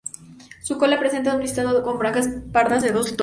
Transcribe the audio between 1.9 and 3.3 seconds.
franjas pardas de dos tonos.